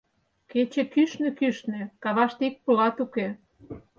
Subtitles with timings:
[0.51, 3.27] Кече кӱшнӧ-кӱшнӧ, каваште ик пылат уке.